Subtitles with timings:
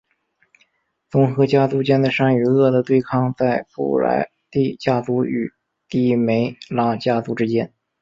[1.11, 5.53] 结合家族间的善与恶的对抗在布莱帝家族与
[5.87, 7.71] 帝梅拉家族之间。